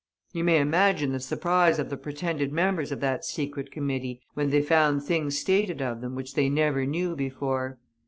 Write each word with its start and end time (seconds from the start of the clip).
You 0.33 0.43
may 0.43 0.59
imagine 0.59 1.11
the 1.11 1.19
surprise 1.19 1.77
of 1.77 1.91
the 1.91 1.95
pretended 1.95 2.51
members 2.51 2.91
of 2.91 3.01
that 3.01 3.23
Secret 3.23 3.69
Committee 3.71 4.19
when 4.33 4.49
they 4.49 4.63
found 4.63 5.03
things 5.03 5.37
stated 5.37 5.79
of 5.79 6.01
them 6.01 6.15
which 6.15 6.33
they 6.33 6.49
never 6.49 6.87
knew 6.87 7.15
before. 7.15 7.77